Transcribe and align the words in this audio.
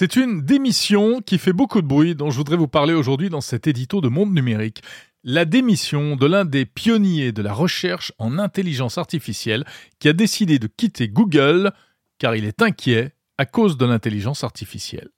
C'est 0.00 0.16
une 0.16 0.40
démission 0.40 1.20
qui 1.20 1.36
fait 1.36 1.52
beaucoup 1.52 1.82
de 1.82 1.86
bruit 1.86 2.14
dont 2.14 2.30
je 2.30 2.36
voudrais 2.38 2.56
vous 2.56 2.68
parler 2.68 2.94
aujourd'hui 2.94 3.28
dans 3.28 3.42
cet 3.42 3.66
édito 3.66 4.00
de 4.00 4.08
Monde 4.08 4.32
Numérique. 4.32 4.82
La 5.24 5.44
démission 5.44 6.16
de 6.16 6.24
l'un 6.24 6.46
des 6.46 6.64
pionniers 6.64 7.32
de 7.32 7.42
la 7.42 7.52
recherche 7.52 8.10
en 8.18 8.38
intelligence 8.38 8.96
artificielle 8.96 9.66
qui 9.98 10.08
a 10.08 10.14
décidé 10.14 10.58
de 10.58 10.68
quitter 10.68 11.08
Google 11.08 11.72
car 12.18 12.34
il 12.34 12.46
est 12.46 12.62
inquiet 12.62 13.14
à 13.36 13.44
cause 13.44 13.76
de 13.76 13.84
l'intelligence 13.84 14.42
artificielle. 14.42 15.10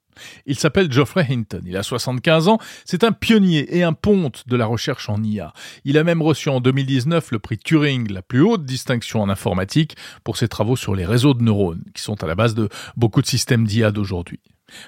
Il 0.45 0.57
s'appelle 0.57 0.91
Geoffrey 0.91 1.25
Hinton, 1.29 1.61
il 1.65 1.77
a 1.77 1.83
75 1.83 2.47
ans, 2.47 2.57
c'est 2.85 3.03
un 3.03 3.11
pionnier 3.11 3.77
et 3.77 3.83
un 3.83 3.93
ponte 3.93 4.47
de 4.47 4.55
la 4.55 4.65
recherche 4.65 5.09
en 5.09 5.21
IA. 5.23 5.53
Il 5.85 5.97
a 5.97 6.03
même 6.03 6.21
reçu 6.21 6.49
en 6.49 6.59
2019 6.59 7.31
le 7.31 7.39
prix 7.39 7.57
Turing, 7.57 8.11
la 8.11 8.21
plus 8.21 8.41
haute 8.41 8.65
distinction 8.65 9.21
en 9.21 9.29
informatique, 9.29 9.95
pour 10.23 10.37
ses 10.37 10.47
travaux 10.47 10.75
sur 10.75 10.95
les 10.95 11.05
réseaux 11.05 11.33
de 11.33 11.43
neurones, 11.43 11.83
qui 11.93 12.01
sont 12.01 12.23
à 12.23 12.27
la 12.27 12.35
base 12.35 12.55
de 12.55 12.69
beaucoup 12.95 13.21
de 13.21 13.27
systèmes 13.27 13.65
d'IA 13.65 13.91
d'aujourd'hui. 13.91 14.39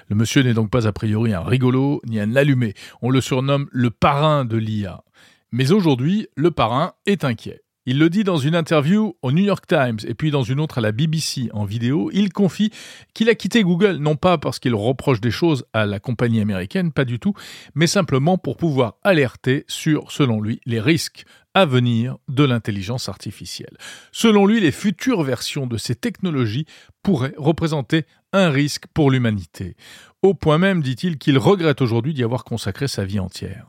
Le 0.08 0.16
monsieur 0.16 0.42
n'est 0.42 0.54
donc 0.54 0.70
pas 0.70 0.86
a 0.86 0.92
priori 0.92 1.32
un 1.32 1.42
rigolo 1.42 2.00
ni 2.06 2.18
un 2.18 2.34
allumé. 2.36 2.74
On 3.02 3.10
le 3.10 3.20
surnomme 3.20 3.68
le 3.70 3.90
parrain 3.90 4.44
de 4.44 4.56
l'IA. 4.56 5.04
Mais 5.52 5.72
aujourd'hui, 5.72 6.28
le 6.34 6.50
parrain 6.50 6.94
est 7.06 7.24
inquiet. 7.24 7.62
Il 7.88 8.00
le 8.00 8.10
dit 8.10 8.24
dans 8.24 8.36
une 8.36 8.56
interview 8.56 9.16
au 9.22 9.30
New 9.30 9.44
York 9.44 9.64
Times 9.68 9.98
et 10.08 10.14
puis 10.14 10.32
dans 10.32 10.42
une 10.42 10.58
autre 10.58 10.78
à 10.78 10.80
la 10.80 10.90
BBC 10.90 11.48
en 11.52 11.64
vidéo. 11.64 12.10
Il 12.12 12.32
confie 12.32 12.72
qu'il 13.14 13.28
a 13.28 13.36
quitté 13.36 13.62
Google, 13.62 13.98
non 13.98 14.16
pas 14.16 14.38
parce 14.38 14.58
qu'il 14.58 14.74
reproche 14.74 15.20
des 15.20 15.30
choses 15.30 15.64
à 15.72 15.86
la 15.86 16.00
compagnie 16.00 16.40
américaine, 16.40 16.90
pas 16.90 17.04
du 17.04 17.20
tout, 17.20 17.34
mais 17.76 17.86
simplement 17.86 18.38
pour 18.38 18.56
pouvoir 18.56 18.96
alerter 19.04 19.64
sur, 19.68 20.10
selon 20.10 20.40
lui, 20.40 20.60
les 20.66 20.80
risques 20.80 21.24
à 21.54 21.64
venir 21.64 22.18
de 22.28 22.42
l'intelligence 22.42 23.08
artificielle. 23.08 23.76
Selon 24.10 24.46
lui, 24.46 24.60
les 24.60 24.72
futures 24.72 25.22
versions 25.22 25.68
de 25.68 25.78
ces 25.78 25.94
technologies 25.94 26.66
pourraient 27.04 27.34
représenter 27.38 28.04
un 28.32 28.50
risque 28.50 28.86
pour 28.92 29.12
l'humanité. 29.12 29.76
Au 30.22 30.34
point 30.34 30.58
même, 30.58 30.82
dit-il, 30.82 31.18
qu'il 31.18 31.38
regrette 31.38 31.80
aujourd'hui 31.80 32.14
d'y 32.14 32.24
avoir 32.24 32.42
consacré 32.42 32.88
sa 32.88 33.04
vie 33.04 33.20
entière. 33.20 33.68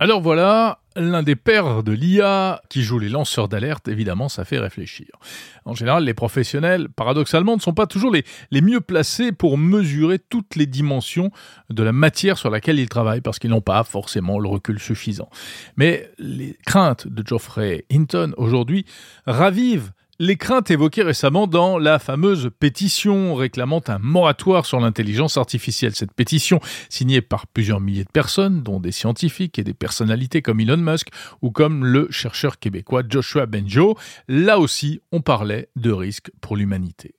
Alors 0.00 0.20
voilà, 0.20 0.78
l'un 0.94 1.24
des 1.24 1.34
pères 1.34 1.82
de 1.82 1.90
l'IA 1.90 2.62
qui 2.68 2.82
joue 2.82 3.00
les 3.00 3.08
lanceurs 3.08 3.48
d'alerte, 3.48 3.88
évidemment, 3.88 4.28
ça 4.28 4.44
fait 4.44 4.60
réfléchir. 4.60 5.08
En 5.64 5.74
général, 5.74 6.04
les 6.04 6.14
professionnels, 6.14 6.88
paradoxalement, 6.88 7.56
ne 7.56 7.60
sont 7.60 7.74
pas 7.74 7.88
toujours 7.88 8.12
les, 8.12 8.24
les 8.52 8.60
mieux 8.60 8.80
placés 8.80 9.32
pour 9.32 9.58
mesurer 9.58 10.20
toutes 10.20 10.54
les 10.54 10.66
dimensions 10.66 11.32
de 11.70 11.82
la 11.82 11.90
matière 11.90 12.38
sur 12.38 12.48
laquelle 12.48 12.78
ils 12.78 12.88
travaillent, 12.88 13.22
parce 13.22 13.40
qu'ils 13.40 13.50
n'ont 13.50 13.60
pas 13.60 13.82
forcément 13.82 14.38
le 14.38 14.48
recul 14.48 14.78
suffisant. 14.78 15.30
Mais 15.76 16.08
les 16.18 16.56
craintes 16.64 17.08
de 17.08 17.26
Geoffrey 17.26 17.84
Hinton 17.90 18.34
aujourd'hui 18.36 18.84
ravivent 19.26 19.90
les 20.20 20.36
craintes 20.36 20.70
évoquées 20.70 21.02
récemment 21.02 21.46
dans 21.46 21.78
la 21.78 21.98
fameuse 21.98 22.50
pétition 22.58 23.34
réclamant 23.34 23.82
un 23.86 23.98
moratoire 23.98 24.66
sur 24.66 24.80
l'intelligence 24.80 25.36
artificielle. 25.36 25.94
Cette 25.94 26.12
pétition, 26.12 26.60
signée 26.88 27.20
par 27.20 27.46
plusieurs 27.46 27.80
milliers 27.80 28.04
de 28.04 28.10
personnes, 28.10 28.62
dont 28.62 28.80
des 28.80 28.92
scientifiques 28.92 29.58
et 29.58 29.64
des 29.64 29.74
personnalités 29.74 30.42
comme 30.42 30.60
Elon 30.60 30.76
Musk 30.76 31.08
ou 31.42 31.50
comme 31.50 31.84
le 31.84 32.08
chercheur 32.10 32.58
québécois 32.58 33.02
Joshua 33.08 33.46
Benjo, 33.46 33.96
là 34.26 34.58
aussi 34.58 35.00
on 35.12 35.20
parlait 35.20 35.68
de 35.76 35.92
risques 35.92 36.30
pour 36.40 36.56
l'humanité. 36.56 37.17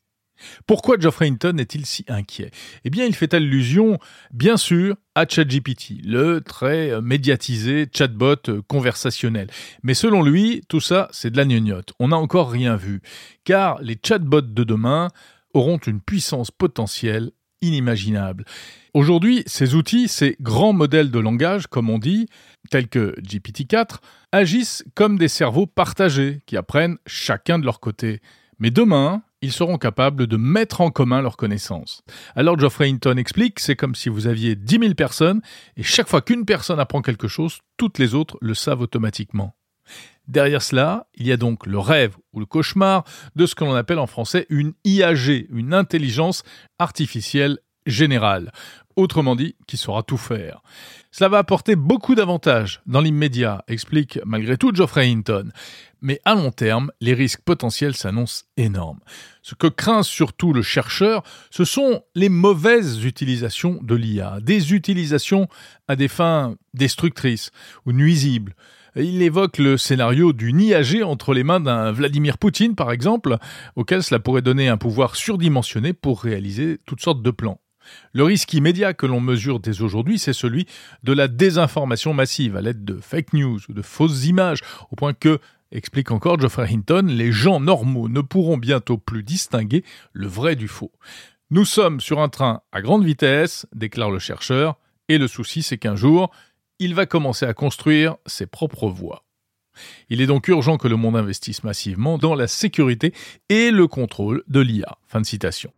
Pourquoi 0.67 0.97
Geoffrey 0.99 1.27
Hinton 1.27 1.57
est-il 1.57 1.85
si 1.85 2.05
inquiet? 2.07 2.51
Eh 2.83 2.89
bien, 2.89 3.05
il 3.05 3.15
fait 3.15 3.33
allusion, 3.33 3.99
bien 4.31 4.57
sûr, 4.57 4.95
à 5.15 5.27
ChatGPT, 5.27 6.01
le 6.03 6.41
très 6.41 7.01
médiatisé 7.01 7.87
chatbot 7.93 8.61
conversationnel. 8.67 9.47
Mais 9.83 9.93
selon 9.93 10.23
lui, 10.23 10.61
tout 10.69 10.79
ça, 10.79 11.09
c'est 11.11 11.31
de 11.31 11.37
la 11.37 11.45
gnognotte. 11.45 11.93
On 11.99 12.09
n'a 12.09 12.17
encore 12.17 12.51
rien 12.51 12.75
vu. 12.75 13.01
Car 13.43 13.81
les 13.81 13.97
chatbots 14.01 14.41
de 14.41 14.63
demain 14.63 15.09
auront 15.53 15.77
une 15.77 16.01
puissance 16.01 16.51
potentielle 16.51 17.31
inimaginable. 17.61 18.45
Aujourd'hui, 18.93 19.43
ces 19.45 19.75
outils, 19.75 20.07
ces 20.07 20.35
grands 20.41 20.73
modèles 20.73 21.11
de 21.11 21.19
langage, 21.19 21.67
comme 21.67 21.89
on 21.89 21.99
dit, 21.99 22.27
tels 22.69 22.87
que 22.87 23.15
GPT-4, 23.21 23.97
agissent 24.31 24.83
comme 24.95 25.17
des 25.17 25.27
cerveaux 25.27 25.67
partagés 25.67 26.41
qui 26.45 26.57
apprennent 26.57 26.97
chacun 27.05 27.59
de 27.59 27.65
leur 27.65 27.79
côté. 27.79 28.21
Mais 28.57 28.71
demain, 28.71 29.21
ils 29.41 29.51
seront 29.51 29.77
capables 29.77 30.27
de 30.27 30.37
mettre 30.37 30.81
en 30.81 30.91
commun 30.91 31.21
leurs 31.21 31.37
connaissances. 31.37 32.03
Alors 32.35 32.59
Geoffrey 32.59 32.89
Hinton 32.89 33.17
explique, 33.17 33.59
c'est 33.59 33.75
comme 33.75 33.95
si 33.95 34.09
vous 34.09 34.27
aviez 34.27 34.55
10 34.55 34.79
000 34.79 34.93
personnes, 34.93 35.41
et 35.77 35.83
chaque 35.83 36.09
fois 36.09 36.21
qu'une 36.21 36.45
personne 36.45 36.79
apprend 36.79 37.01
quelque 37.01 37.27
chose, 37.27 37.59
toutes 37.77 37.99
les 37.99 38.15
autres 38.15 38.37
le 38.41 38.53
savent 38.53 38.81
automatiquement. 38.81 39.55
Derrière 40.27 40.61
cela, 40.61 41.07
il 41.15 41.25
y 41.25 41.31
a 41.31 41.37
donc 41.37 41.65
le 41.65 41.79
rêve 41.79 42.15
ou 42.33 42.39
le 42.39 42.45
cauchemar 42.45 43.03
de 43.35 43.45
ce 43.47 43.55
que 43.55 43.63
l'on 43.63 43.73
appelle 43.73 43.97
en 43.97 44.05
français 44.05 44.45
une 44.49 44.73
IAG, 44.85 45.47
une 45.49 45.73
intelligence 45.73 46.43
artificielle 46.77 47.57
générale, 47.87 48.51
autrement 48.99 49.35
dit, 49.35 49.55
qui 49.67 49.77
saura 49.77 50.03
tout 50.03 50.17
faire. 50.17 50.61
Cela 51.11 51.29
va 51.29 51.39
apporter 51.39 51.75
beaucoup 51.75 52.13
d'avantages 52.13 52.81
dans 52.85 53.01
l'immédiat, 53.01 53.63
explique 53.67 54.19
malgré 54.25 54.57
tout 54.57 54.73
Geoffrey 54.73 55.09
Hinton. 55.09 55.51
Mais 56.01 56.21
à 56.23 56.35
long 56.35 56.51
terme, 56.51 56.91
les 57.01 57.13
risques 57.13 57.41
potentiels 57.41 57.95
s'annoncent 57.95 58.43
énormes. 58.57 58.99
Ce 59.41 59.55
que 59.55 59.67
craint 59.67 60.03
surtout 60.03 60.53
le 60.53 60.61
chercheur, 60.61 61.23
ce 61.49 61.65
sont 61.65 62.03
les 62.15 62.29
mauvaises 62.29 63.03
utilisations 63.03 63.79
de 63.81 63.95
l'IA, 63.95 64.39
des 64.41 64.73
utilisations 64.73 65.47
à 65.87 65.95
des 65.95 66.07
fins 66.07 66.55
destructrices 66.73 67.51
ou 67.85 67.91
nuisibles. 67.91 68.55
Il 68.95 69.21
évoque 69.21 69.57
le 69.57 69.77
scénario 69.77 70.33
d'une 70.33 70.61
IAG 70.61 71.03
entre 71.03 71.33
les 71.33 71.43
mains 71.43 71.59
d'un 71.59 71.91
Vladimir 71.91 72.37
Poutine, 72.37 72.75
par 72.75 72.91
exemple, 72.91 73.37
auquel 73.75 74.03
cela 74.03 74.19
pourrait 74.19 74.41
donner 74.41 74.67
un 74.67 74.77
pouvoir 74.77 75.15
surdimensionné 75.15 75.93
pour 75.93 76.21
réaliser 76.21 76.79
toutes 76.85 77.01
sortes 77.01 77.21
de 77.21 77.31
plans. 77.31 77.59
Le 78.13 78.23
risque 78.23 78.53
immédiat 78.53 78.93
que 78.93 79.05
l'on 79.05 79.21
mesure 79.21 79.59
dès 79.59 79.81
aujourd'hui, 79.81 80.19
c'est 80.19 80.33
celui 80.33 80.65
de 81.03 81.13
la 81.13 81.27
désinformation 81.27 82.13
massive 82.13 82.55
à 82.55 82.61
l'aide 82.61 82.83
de 82.85 82.99
fake 83.01 83.33
news 83.33 83.59
ou 83.69 83.73
de 83.73 83.81
fausses 83.81 84.25
images, 84.25 84.61
au 84.91 84.95
point 84.95 85.13
que, 85.13 85.39
explique 85.71 86.11
encore 86.11 86.39
Geoffrey 86.39 86.67
Hinton, 86.71 87.05
les 87.07 87.31
gens 87.31 87.59
normaux 87.59 88.09
ne 88.09 88.21
pourront 88.21 88.57
bientôt 88.57 88.97
plus 88.97 89.23
distinguer 89.23 89.83
le 90.13 90.27
vrai 90.27 90.55
du 90.55 90.67
faux. 90.67 90.91
Nous 91.51 91.65
sommes 91.65 91.99
sur 91.99 92.19
un 92.19 92.29
train 92.29 92.61
à 92.71 92.81
grande 92.81 93.03
vitesse, 93.03 93.65
déclare 93.73 94.11
le 94.11 94.19
chercheur, 94.19 94.77
et 95.07 95.17
le 95.17 95.27
souci 95.27 95.63
c'est 95.63 95.77
qu'un 95.77 95.95
jour, 95.95 96.31
il 96.79 96.95
va 96.95 97.05
commencer 97.05 97.45
à 97.45 97.53
construire 97.53 98.15
ses 98.25 98.45
propres 98.45 98.89
voies. 98.89 99.23
Il 100.09 100.21
est 100.21 100.27
donc 100.27 100.47
urgent 100.47 100.77
que 100.77 100.87
le 100.87 100.95
monde 100.95 101.15
investisse 101.15 101.63
massivement 101.63 102.17
dans 102.17 102.35
la 102.35 102.47
sécurité 102.47 103.13
et 103.49 103.71
le 103.71 103.87
contrôle 103.87 104.43
de 104.47 104.59
l'IA. 104.59 104.97
Fin 105.07 105.21
de 105.21 105.25
citation. 105.25 105.71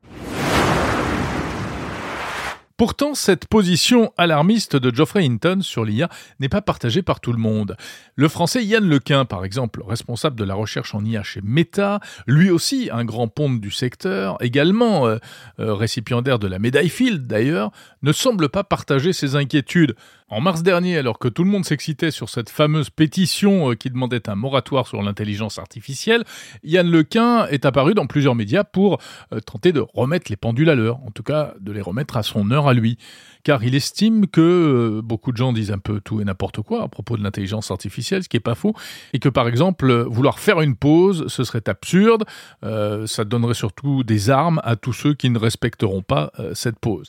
Pourtant, 2.82 3.14
cette 3.14 3.46
position 3.46 4.12
alarmiste 4.18 4.76
de 4.76 4.92
Geoffrey 4.92 5.24
Hinton 5.24 5.62
sur 5.62 5.86
l'IA 5.86 6.10
n'est 6.40 6.50
pas 6.50 6.64
partagée 6.64 7.04
par 7.04 7.20
tout 7.20 7.32
le 7.32 7.38
monde. 7.38 7.78
Le 8.16 8.28
français 8.28 8.66
Yann 8.66 8.84
Lequin, 8.84 9.24
par 9.24 9.46
exemple, 9.46 9.84
responsable 9.88 10.36
de 10.36 10.44
la 10.44 10.56
recherche 10.56 10.96
en 10.96 11.06
IA 11.06 11.22
chez 11.22 11.42
Meta, 11.44 12.00
lui 12.26 12.50
aussi 12.50 12.90
un 12.92 13.06
grand 13.06 13.28
ponte 13.28 13.62
du 13.62 13.70
secteur, 13.70 14.44
également 14.44 15.06
euh, 15.06 15.20
euh, 15.60 15.76
récipiendaire 15.76 16.40
de 16.40 16.48
la 16.48 16.58
médaille 16.58 16.90
Field 16.90 17.28
d'ailleurs, 17.28 17.70
ne 18.02 18.12
semble 18.12 18.50
pas 18.50 18.64
partager 18.64 19.14
ses 19.14 19.36
inquiétudes. 19.36 19.96
En 20.32 20.42
mars 20.42 20.64
dernier, 20.64 20.98
alors 20.98 21.20
que 21.20 21.28
tout 21.28 21.44
le 21.44 21.50
monde 21.50 21.66
s'excitait 21.66 22.10
sur 22.10 22.30
cette 22.30 22.50
fameuse 22.50 22.90
pétition 22.90 23.72
euh, 23.72 23.76
qui 23.76 23.90
demandait 23.90 24.28
un 24.30 24.36
moratoire 24.36 24.88
sur 24.88 25.02
l'intelligence 25.04 25.60
artificielle, 25.60 26.24
Yann 26.64 26.90
Lequin 26.90 27.46
est 27.48 27.66
apparu 27.66 27.94
dans 27.94 28.08
plusieurs 28.08 28.34
médias 28.34 28.64
pour 28.64 29.00
tenter 29.46 29.72
de 29.72 29.84
remettre 29.94 30.32
les 30.32 30.38
pendules 30.38 30.70
à 30.70 30.76
l'heure, 30.76 31.00
en 31.06 31.12
tout 31.12 31.24
cas 31.24 31.54
de 31.60 31.72
les 31.72 31.82
remettre 31.82 32.18
à 32.18 32.24
son 32.24 32.50
heure 32.52 32.68
à 32.68 32.74
lui, 32.74 32.98
car 33.44 33.64
il 33.64 33.76
estime 33.76 34.28
que 34.28 34.42
euh, 34.42 35.02
beaucoup 35.02 35.32
de 35.32 35.38
gens 35.38 35.54
disent 35.54 35.72
un 35.72 35.80
peu 35.80 36.00
tout 36.00 36.22
et 36.22 36.26
n'importe 36.26 36.62
quoi 36.62 36.84
à 36.84 36.88
propos 36.88 37.18
de 37.18 37.24
l'intelligence 37.24 37.72
artificielle, 37.72 38.24
ce 38.24 38.30
qui 38.30 38.38
n'est 38.38 38.42
pas 38.42 38.56
faux, 38.56 38.74
et 39.14 39.20
que 39.20 39.30
par 39.30 39.48
exemple, 39.48 39.92
vouloir 40.04 40.40
faire 40.40 40.62
une 40.62 40.76
pause, 40.76 41.26
ce 41.28 41.44
serait 41.44 41.68
absurde, 41.68 42.26
euh, 42.64 43.08
ça 43.08 43.24
donnerait 43.24 43.54
surtout 43.54 44.04
des 44.04 44.30
armes 44.30 44.62
à 44.64 44.76
tous 44.76 44.94
ceux 44.94 45.14
qui 45.14 45.30
ne 45.30 45.40
respecteront 45.40 46.02
pas 46.02 46.32
euh, 46.40 46.54
cette 46.54 46.80
pause. 46.80 47.08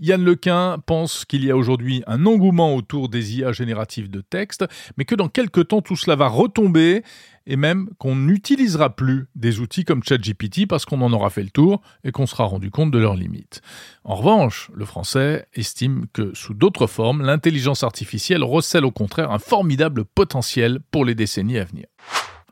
Yann 0.00 0.24
Lequin 0.24 0.78
pense 0.86 1.24
qu'il 1.24 1.44
y 1.44 1.50
a 1.50 1.56
aujourd'hui 1.56 2.02
un 2.06 2.26
engouement 2.26 2.74
autour 2.74 3.08
des 3.08 3.36
IA 3.38 3.52
génératives 3.52 4.10
de 4.10 4.20
texte, 4.20 4.64
mais 4.96 5.04
que 5.04 5.14
dans 5.14 5.28
quelques 5.28 5.68
temps 5.68 5.82
tout 5.82 5.94
cela 5.94 6.16
va 6.16 6.26
retomber 6.26 7.02
et 7.46 7.56
même 7.56 7.88
qu'on 7.98 8.16
n'utilisera 8.16 8.96
plus 8.96 9.26
des 9.36 9.60
outils 9.60 9.84
comme 9.84 10.02
ChatGPT 10.02 10.66
parce 10.66 10.84
qu'on 10.84 11.00
en 11.00 11.12
aura 11.12 11.30
fait 11.30 11.42
le 11.44 11.50
tour 11.50 11.80
et 12.02 12.10
qu'on 12.10 12.26
sera 12.26 12.44
rendu 12.44 12.70
compte 12.70 12.90
de 12.90 12.98
leurs 12.98 13.14
limites. 13.14 13.60
En 14.02 14.16
revanche, 14.16 14.70
le 14.74 14.84
français 14.84 15.46
estime 15.54 16.06
que 16.12 16.34
sous 16.34 16.54
d'autres 16.54 16.88
formes, 16.88 17.22
l'intelligence 17.22 17.84
artificielle 17.84 18.42
recèle 18.42 18.84
au 18.84 18.90
contraire 18.90 19.30
un 19.30 19.38
formidable 19.38 20.04
potentiel 20.04 20.80
pour 20.90 21.04
les 21.04 21.14
décennies 21.14 21.58
à 21.58 21.64
venir. 21.64 21.86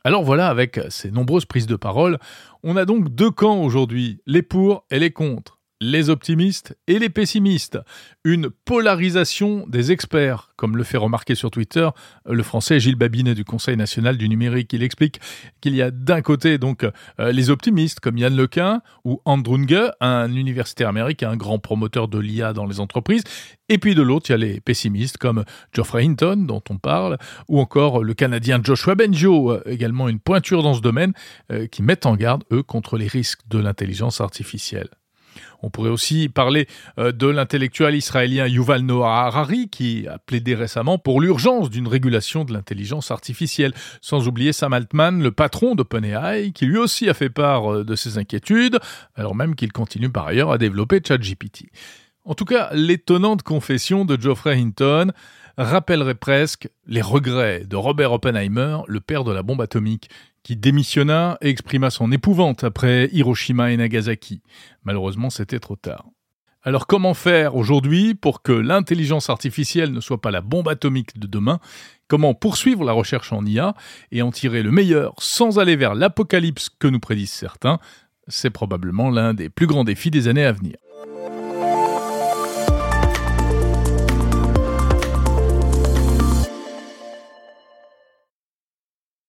Alors 0.04 0.22
voilà, 0.22 0.48
avec 0.48 0.80
ces 0.90 1.10
nombreuses 1.10 1.46
prises 1.46 1.66
de 1.66 1.76
parole, 1.76 2.18
on 2.62 2.76
a 2.76 2.84
donc 2.84 3.08
deux 3.08 3.30
camps 3.30 3.62
aujourd'hui, 3.62 4.20
les 4.26 4.42
pour 4.42 4.84
et 4.90 4.98
les 4.98 5.10
contre 5.10 5.58
les 5.82 6.10
optimistes 6.10 6.76
et 6.86 6.98
les 6.98 7.10
pessimistes, 7.10 7.78
une 8.24 8.50
polarisation 8.50 9.66
des 9.66 9.90
experts, 9.92 10.50
comme 10.56 10.76
le 10.76 10.84
fait 10.84 10.96
remarquer 10.96 11.34
sur 11.34 11.50
Twitter 11.50 11.88
le 12.24 12.42
français 12.42 12.78
Gilles 12.78 12.96
Babinet 12.96 13.34
du 13.34 13.44
Conseil 13.44 13.76
national 13.76 14.16
du 14.16 14.28
numérique. 14.28 14.72
Il 14.72 14.82
explique 14.82 15.20
qu'il 15.60 15.74
y 15.74 15.82
a 15.82 15.90
d'un 15.90 16.22
côté 16.22 16.58
donc 16.58 16.84
euh, 16.84 17.32
les 17.32 17.50
optimistes 17.50 18.00
comme 18.00 18.16
Yann 18.16 18.36
Lequin 18.36 18.80
ou 19.04 19.20
Andrew 19.24 19.52
un 20.00 20.34
universitaire 20.34 20.88
américain, 20.88 21.30
un 21.30 21.36
grand 21.36 21.58
promoteur 21.58 22.08
de 22.08 22.18
l'IA 22.18 22.52
dans 22.52 22.66
les 22.66 22.80
entreprises, 22.80 23.22
et 23.68 23.78
puis 23.78 23.94
de 23.94 24.02
l'autre, 24.02 24.30
il 24.30 24.32
y 24.32 24.34
a 24.34 24.38
les 24.38 24.60
pessimistes 24.60 25.18
comme 25.18 25.44
Geoffrey 25.72 26.04
Hinton, 26.04 26.44
dont 26.46 26.62
on 26.70 26.78
parle, 26.78 27.18
ou 27.48 27.58
encore 27.58 28.02
le 28.02 28.14
Canadien 28.14 28.60
Joshua 28.62 28.94
Benjo, 28.94 29.52
euh, 29.52 29.62
également 29.66 30.08
une 30.08 30.20
pointure 30.20 30.62
dans 30.62 30.74
ce 30.74 30.80
domaine, 30.80 31.12
euh, 31.50 31.66
qui 31.66 31.82
mettent 31.82 32.06
en 32.06 32.16
garde, 32.16 32.44
eux, 32.52 32.62
contre 32.62 32.96
les 32.96 33.08
risques 33.08 33.40
de 33.48 33.58
l'intelligence 33.58 34.20
artificielle. 34.20 34.88
On 35.62 35.70
pourrait 35.70 35.90
aussi 35.90 36.28
parler 36.28 36.66
euh, 36.98 37.12
de 37.12 37.26
l'intellectuel 37.26 37.94
israélien 37.94 38.46
Yuval 38.46 38.82
Noah 38.82 39.26
Harari 39.26 39.68
qui 39.68 40.06
a 40.08 40.18
plaidé 40.18 40.54
récemment 40.54 40.98
pour 40.98 41.20
l'urgence 41.20 41.70
d'une 41.70 41.88
régulation 41.88 42.44
de 42.44 42.52
l'intelligence 42.52 43.10
artificielle, 43.10 43.72
sans 44.00 44.28
oublier 44.28 44.52
Sam 44.52 44.72
Altman, 44.72 45.22
le 45.22 45.32
patron 45.32 45.74
d'OpenAI, 45.74 46.52
qui 46.52 46.66
lui 46.66 46.78
aussi 46.78 47.08
a 47.08 47.14
fait 47.14 47.30
part 47.30 47.72
euh, 47.72 47.84
de 47.84 47.94
ses 47.94 48.18
inquiétudes, 48.18 48.78
alors 49.14 49.34
même 49.34 49.54
qu'il 49.54 49.72
continue 49.72 50.10
par 50.10 50.26
ailleurs 50.26 50.50
à 50.50 50.58
développer 50.58 51.00
ChatGPT. 51.06 51.66
En 52.24 52.34
tout 52.34 52.44
cas, 52.44 52.70
l'étonnante 52.72 53.42
confession 53.42 54.04
de 54.04 54.20
Geoffrey 54.20 54.54
Hinton 54.56 55.12
rappellerait 55.58 56.14
presque 56.14 56.68
les 56.86 57.02
regrets 57.02 57.64
de 57.64 57.76
Robert 57.76 58.12
Oppenheimer, 58.12 58.78
le 58.86 59.00
père 59.00 59.24
de 59.24 59.32
la 59.32 59.42
bombe 59.42 59.60
atomique, 59.60 60.08
qui 60.42 60.56
démissionna 60.56 61.38
et 61.40 61.48
exprima 61.48 61.90
son 61.90 62.10
épouvante 62.12 62.64
après 62.64 63.08
Hiroshima 63.12 63.70
et 63.70 63.76
Nagasaki. 63.76 64.42
Malheureusement, 64.84 65.30
c'était 65.30 65.60
trop 65.60 65.76
tard. 65.76 66.06
Alors 66.64 66.86
comment 66.86 67.14
faire 67.14 67.56
aujourd'hui 67.56 68.14
pour 68.14 68.42
que 68.42 68.52
l'intelligence 68.52 69.30
artificielle 69.30 69.92
ne 69.92 70.00
soit 70.00 70.20
pas 70.20 70.30
la 70.30 70.40
bombe 70.40 70.68
atomique 70.68 71.18
de 71.18 71.26
demain? 71.26 71.58
Comment 72.06 72.34
poursuivre 72.34 72.84
la 72.84 72.92
recherche 72.92 73.32
en 73.32 73.44
IA 73.44 73.74
et 74.12 74.22
en 74.22 74.30
tirer 74.30 74.62
le 74.62 74.70
meilleur 74.70 75.14
sans 75.18 75.58
aller 75.58 75.74
vers 75.74 75.94
l'apocalypse 75.94 76.68
que 76.68 76.86
nous 76.86 77.00
prédisent 77.00 77.32
certains? 77.32 77.80
C'est 78.28 78.50
probablement 78.50 79.10
l'un 79.10 79.34
des 79.34 79.48
plus 79.48 79.66
grands 79.66 79.82
défis 79.82 80.12
des 80.12 80.28
années 80.28 80.44
à 80.44 80.52
venir. 80.52 80.76